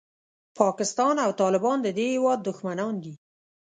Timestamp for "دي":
3.03-3.13